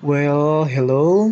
[0.00, 1.28] Well, hello.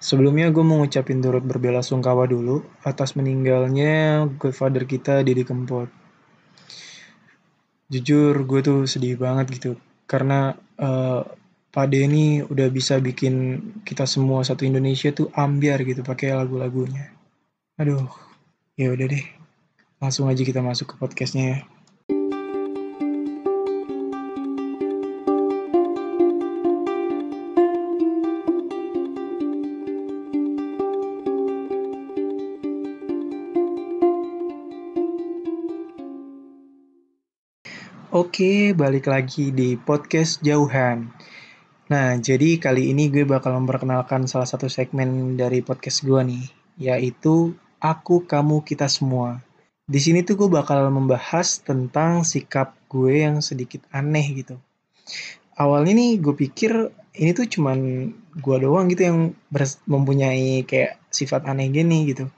[0.00, 5.92] Sebelumnya gue mau ngucapin turut berbela sungkawa dulu atas meninggalnya godfather kita Didi Kempot.
[7.92, 9.76] Jujur gue tuh sedih banget gitu
[10.08, 11.28] karena uh,
[11.68, 17.12] Pak Denny udah bisa bikin kita semua satu Indonesia tuh ambiar gitu pakai lagu-lagunya.
[17.76, 18.08] Aduh,
[18.80, 19.28] ya udah deh.
[20.00, 21.58] Langsung aja kita masuk ke podcastnya ya.
[38.14, 41.10] Oke, balik lagi di podcast Jauhan.
[41.90, 46.46] Nah, jadi kali ini gue bakal memperkenalkan salah satu segmen dari podcast gue nih,
[46.78, 49.42] yaitu Aku, Kamu, Kita Semua.
[49.90, 54.54] Di sini tuh gue bakal membahas tentang sikap gue yang sedikit aneh gitu.
[55.58, 57.78] Awalnya nih gue pikir ini tuh cuman
[58.38, 59.34] gue doang gitu yang
[59.82, 62.30] mempunyai kayak sifat aneh gini gitu.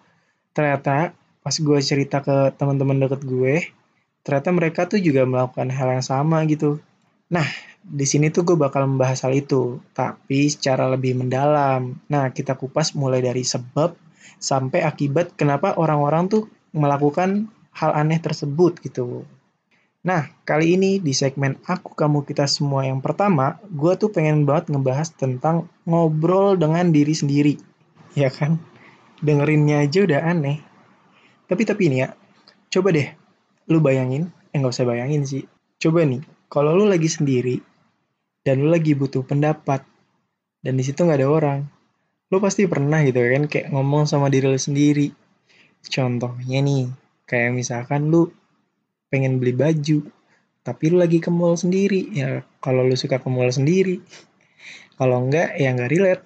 [0.56, 1.12] Ternyata
[1.44, 3.69] pas gue cerita ke teman-teman deket gue,
[4.28, 6.76] ternyata mereka tuh juga melakukan hal yang sama gitu.
[7.32, 7.48] Nah,
[7.80, 11.96] di sini tuh gue bakal membahas hal itu, tapi secara lebih mendalam.
[12.12, 13.96] Nah, kita kupas mulai dari sebab
[14.36, 16.44] sampai akibat kenapa orang-orang tuh
[16.76, 19.24] melakukan hal aneh tersebut gitu.
[20.04, 24.76] Nah, kali ini di segmen Aku Kamu Kita Semua yang pertama, gue tuh pengen banget
[24.76, 27.56] ngebahas tentang ngobrol dengan diri sendiri.
[28.12, 28.60] Ya kan?
[29.24, 30.60] Dengerinnya aja udah aneh.
[31.48, 32.12] Tapi tapi ini ya,
[32.68, 33.17] coba deh
[33.69, 35.44] lu bayangin, eh nggak usah bayangin sih.
[35.77, 37.61] Coba nih, kalau lu lagi sendiri
[38.41, 39.84] dan lu lagi butuh pendapat
[40.64, 41.61] dan di situ nggak ada orang,
[42.33, 45.12] lu pasti pernah gitu kan kayak ngomong sama diri lu sendiri.
[45.84, 46.89] Contohnya nih,
[47.28, 48.33] kayak misalkan lu
[49.12, 50.08] pengen beli baju,
[50.64, 52.08] tapi lu lagi ke mall sendiri.
[52.16, 54.00] Ya kalau lu suka ke mall sendiri,
[54.96, 56.24] kalau enggak ya nggak relate.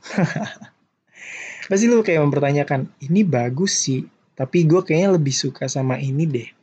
[1.68, 4.06] pasti lu kayak mempertanyakan, ini bagus sih,
[4.38, 6.61] tapi gue kayaknya lebih suka sama ini deh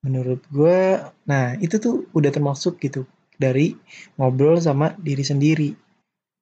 [0.00, 0.96] Menurut gue,
[1.28, 3.04] nah itu tuh udah termasuk gitu
[3.36, 3.76] dari
[4.16, 5.70] ngobrol sama diri sendiri.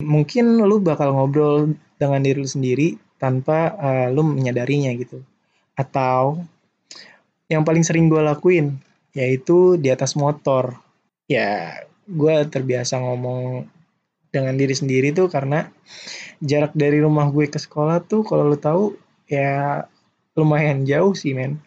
[0.03, 5.23] Mungkin lu bakal ngobrol dengan diri lu sendiri tanpa uh, lu menyadarinya gitu.
[5.75, 6.47] Atau
[7.51, 8.79] yang paling sering gue lakuin
[9.11, 10.79] yaitu di atas motor.
[11.27, 13.67] Ya, gue terbiasa ngomong
[14.29, 15.67] dengan diri sendiri tuh karena
[16.45, 18.95] jarak dari rumah gue ke sekolah tuh kalau lu tahu
[19.27, 19.83] ya
[20.37, 21.59] lumayan jauh sih men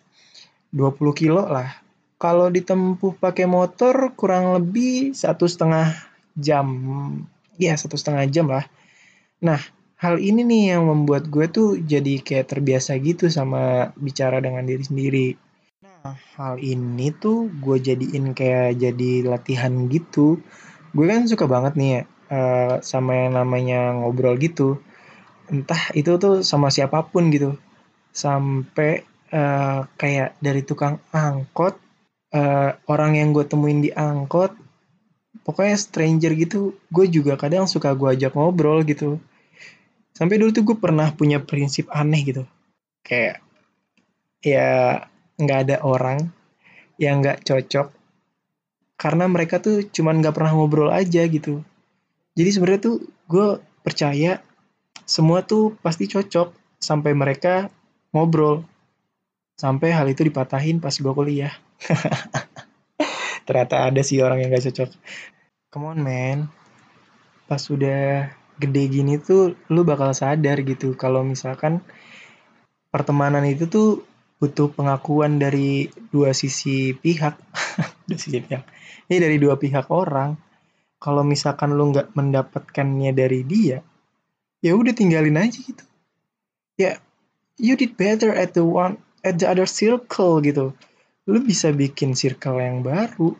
[0.72, 1.81] 20 kilo lah
[2.22, 5.90] kalau ditempuh pakai motor kurang lebih satu setengah
[6.38, 6.70] jam.
[7.58, 8.70] Ya, satu setengah jam lah.
[9.42, 9.58] Nah,
[9.98, 14.86] hal ini nih yang membuat gue tuh jadi kayak terbiasa gitu sama bicara dengan diri
[14.86, 15.28] sendiri.
[15.82, 20.38] Nah, hal ini tuh gue jadiin kayak jadi latihan gitu.
[20.94, 22.02] Gue kan suka banget nih ya
[22.86, 24.78] sama yang namanya ngobrol gitu.
[25.50, 27.58] Entah itu tuh sama siapa pun gitu.
[28.14, 31.91] Sampai uh, kayak dari tukang angkot
[32.36, 34.56] uh, orang yang gue temuin di angkot
[35.42, 39.18] pokoknya stranger gitu gue juga kadang suka gue ajak ngobrol gitu.
[40.12, 42.44] Sampai dulu tuh gue pernah punya prinsip aneh gitu.
[43.02, 43.42] Kayak
[44.42, 45.06] ya
[45.38, 46.30] nggak ada orang
[47.02, 47.94] yang nggak cocok
[48.98, 51.66] karena mereka tuh cuman nggak pernah ngobrol aja gitu.
[52.38, 53.48] Jadi sebenarnya tuh gue
[53.82, 54.40] percaya
[55.10, 57.74] semua tuh pasti cocok sampai mereka
[58.14, 58.62] ngobrol.
[59.58, 61.54] Sampai hal itu dipatahin pas gue kuliah
[63.46, 64.90] Ternyata ada sih orang yang gak cocok.
[65.74, 66.40] Come on man.
[67.50, 68.32] Pas udah
[68.62, 71.82] gede gini tuh lu bakal sadar gitu kalau misalkan
[72.94, 74.06] pertemanan itu tuh
[74.38, 77.36] butuh pengakuan dari dua sisi pihak.
[78.08, 78.64] dua sisi pihak.
[79.10, 80.38] Ini dari dua pihak orang.
[81.02, 83.82] Kalau misalkan lu nggak mendapatkannya dari dia,
[84.62, 85.82] ya udah tinggalin aja gitu.
[86.78, 87.02] Ya,
[87.58, 90.78] you did better at the one at the other circle gitu
[91.32, 93.32] lu bisa bikin circle yang baru.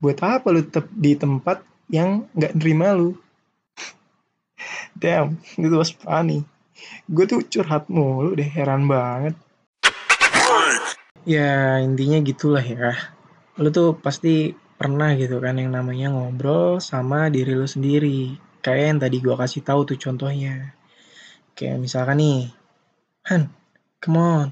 [0.00, 1.60] Buat apa lu tetap di tempat
[1.92, 3.12] yang nggak nerima lu?
[5.00, 6.48] Damn, itu was funny.
[7.04, 9.36] Gue tuh curhat mulu deh, heran banget.
[11.28, 12.96] Ya, intinya gitulah ya.
[13.60, 18.36] Lu tuh pasti pernah gitu kan yang namanya ngobrol sama diri lu sendiri.
[18.64, 20.72] Kayak yang tadi gue kasih tahu tuh contohnya.
[21.52, 22.40] Kayak misalkan nih,
[23.28, 23.48] Han,
[24.04, 24.48] come on,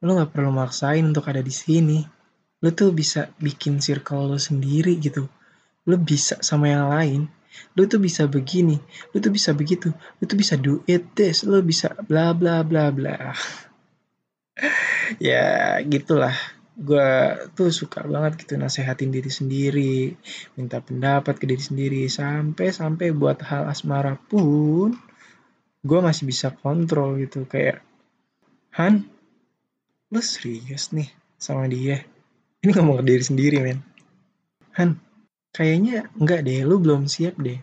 [0.00, 2.00] lu nggak perlu maksain untuk ada di sini.
[2.60, 5.28] Lu tuh bisa bikin circle lu sendiri gitu.
[5.88, 7.22] Lu bisa sama yang lain.
[7.74, 8.78] Lu tuh bisa begini
[9.10, 12.94] lu tuh bisa begitu lu tuh bisa do it this lu bisa bla bla bla
[12.94, 13.34] bla.
[15.18, 16.36] Ya gitulah.
[16.80, 20.16] Gue tuh suka banget gitu nasehatin diri sendiri,
[20.54, 24.94] minta pendapat ke diri sendiri, sampai-sampai buat hal asmara pun
[25.82, 27.44] gue masih bisa kontrol gitu.
[27.44, 27.82] Kayak
[28.78, 29.10] Han
[30.10, 31.06] lu serius nih
[31.38, 32.02] sama dia?
[32.60, 33.78] Ini ngomong ke diri sendiri men.
[34.76, 34.98] Han
[35.54, 37.56] kayaknya enggak deh lu belum siap deh.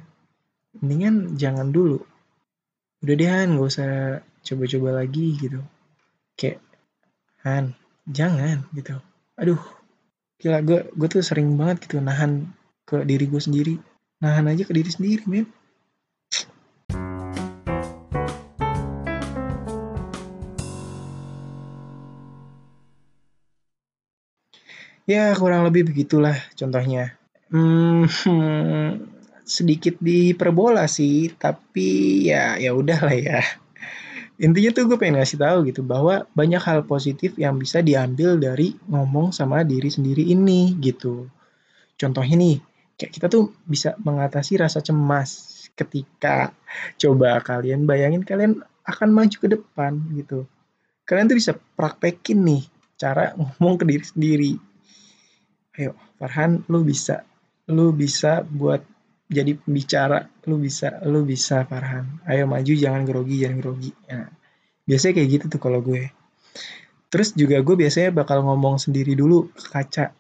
[0.80, 2.00] Mendingan jangan dulu.
[3.04, 3.92] Udah deh Han gak usah
[4.42, 5.60] coba-coba lagi gitu.
[6.40, 6.64] Kayak
[7.44, 7.76] Han
[8.08, 8.96] jangan gitu.
[9.36, 9.60] Aduh
[10.40, 12.48] gila gue gue tuh sering banget gitu nahan
[12.88, 13.76] ke diri gue sendiri.
[14.24, 15.46] Nahan aja ke diri sendiri men
[25.08, 27.16] ya kurang lebih begitulah contohnya
[27.50, 28.06] hmm,
[29.58, 33.40] sedikit diperbola sih tapi ya ya udah lah ya
[34.38, 38.78] intinya tuh gue pengen ngasih tahu gitu bahwa banyak hal positif yang bisa diambil dari
[38.86, 41.26] ngomong sama diri sendiri ini gitu.
[41.98, 42.62] Contohnya nih,
[43.02, 46.54] kayak kita tuh bisa mengatasi rasa cemas ketika
[47.02, 50.46] coba kalian bayangin kalian akan maju ke depan gitu.
[51.10, 52.64] Kalian tuh bisa praktekin nih
[52.94, 54.54] cara ngomong ke diri sendiri.
[55.78, 57.24] Ayo, Farhan, lu bisa.
[57.70, 58.82] Lu bisa buat
[59.28, 64.32] jadi pembicara lu bisa lu bisa Farhan ayo maju jangan grogi jangan grogi ya.
[64.88, 66.16] biasanya kayak gitu tuh kalau gue
[67.12, 70.16] terus juga gue biasanya bakal ngomong sendiri dulu ke kaca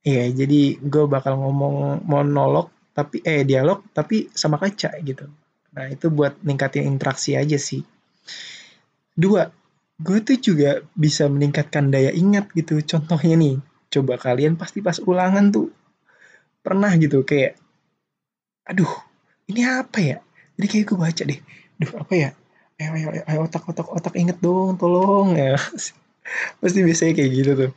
[0.00, 5.28] Iya, jadi gue bakal ngomong monolog tapi eh dialog tapi sama kaca gitu.
[5.76, 7.84] Nah, itu buat ningkatin interaksi aja sih.
[9.12, 9.44] Dua,
[10.00, 12.80] gue tuh juga bisa meningkatkan daya ingat gitu.
[12.80, 15.68] Contohnya nih, coba kalian pasti pas ulangan tuh
[16.62, 17.58] pernah gitu kayak
[18.64, 18.90] aduh
[19.50, 20.16] ini apa ya?
[20.54, 21.40] Jadi kayak gue baca deh.
[21.80, 22.30] Duh apa ya?
[22.78, 25.34] Ayo ayo ayo, ayo otak otak otak inget dong tolong.
[25.40, 25.58] Ya
[26.62, 27.72] pasti biasanya kayak gitu tuh.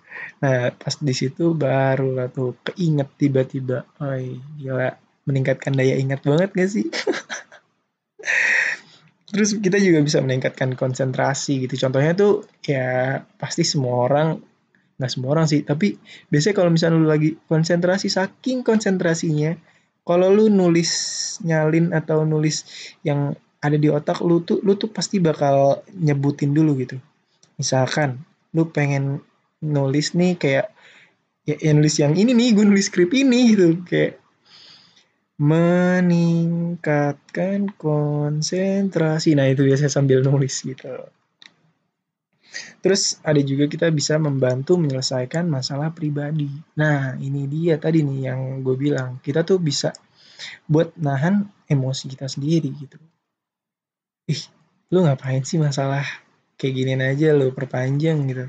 [0.45, 4.93] Nah pas di situ baru lah tuh keinget tiba-tiba oi gila
[5.25, 6.85] meningkatkan daya ingat banget gak sih?
[9.33, 11.81] Terus kita juga bisa meningkatkan konsentrasi gitu.
[11.81, 14.37] Contohnya tuh ya pasti semua orang
[14.97, 15.97] nggak semua orang sih tapi
[16.29, 19.57] biasanya kalau misalnya lu lagi konsentrasi saking konsentrasinya
[20.03, 20.91] kalau lu nulis
[21.47, 22.67] nyalin atau nulis
[23.07, 23.31] yang
[23.63, 26.99] ada di otak lu tuh lu tuh pasti bakal nyebutin dulu gitu.
[27.55, 28.19] Misalkan
[28.51, 29.23] lu pengen
[29.63, 30.67] nulis nih kayak
[31.47, 34.19] ya, ya nulis yang ini nih gue nulis skrip ini gitu kayak
[35.39, 39.39] meningkatkan konsentrasi.
[39.39, 41.07] Nah itu biasanya sambil nulis gitu
[42.81, 46.49] Terus ada juga kita bisa membantu menyelesaikan masalah pribadi.
[46.77, 49.17] Nah, ini dia tadi nih yang gue bilang.
[49.23, 49.93] Kita tuh bisa
[50.69, 52.97] buat nahan emosi kita sendiri gitu.
[54.29, 54.43] Ih,
[54.93, 56.05] lu ngapain sih masalah
[56.55, 58.45] kayak gini aja lu perpanjang gitu.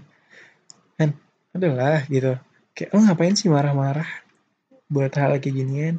[1.01, 1.17] Kan,
[1.56, 2.37] adalah gitu.
[2.77, 4.09] Kayak lu ngapain sih marah-marah
[4.91, 5.97] buat hal kayak ginian?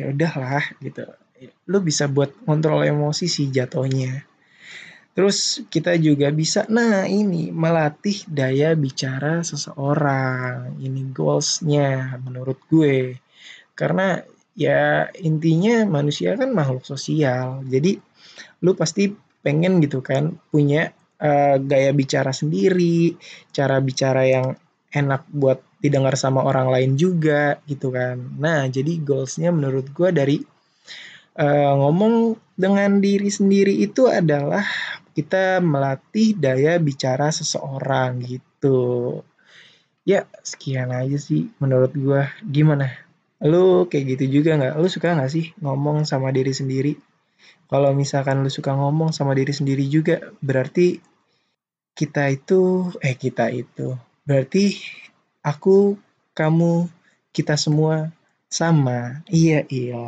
[0.00, 1.04] Ya udahlah gitu.
[1.68, 4.31] Lu bisa buat kontrol emosi sih jatuhnya
[5.12, 10.80] Terus kita juga bisa, nah ini melatih daya bicara seseorang.
[10.80, 13.20] Ini goalsnya menurut gue.
[13.76, 14.16] Karena
[14.56, 17.60] ya intinya manusia kan makhluk sosial.
[17.68, 18.00] Jadi
[18.64, 19.12] lu pasti
[19.44, 23.12] pengen gitu kan punya uh, gaya bicara sendiri,
[23.52, 24.56] cara bicara yang
[24.92, 28.16] enak buat didengar sama orang lain juga gitu kan.
[28.38, 30.36] Nah jadi goalsnya menurut gue dari
[31.36, 34.62] uh, ngomong dengan diri sendiri itu adalah
[35.12, 39.20] kita melatih daya bicara seseorang gitu.
[40.02, 42.32] Ya, sekian aja sih menurut gua.
[42.42, 42.90] Gimana?
[43.42, 44.74] Lu kayak gitu juga nggak?
[44.80, 46.98] Lu suka nggak sih ngomong sama diri sendiri?
[47.72, 51.00] Kalau misalkan lu suka ngomong sama diri sendiri juga, berarti
[51.96, 53.96] kita itu, eh kita itu,
[54.28, 54.76] berarti
[55.40, 55.96] aku,
[56.36, 56.88] kamu,
[57.32, 58.12] kita semua
[58.52, 59.24] sama.
[59.28, 60.04] Iya, iya.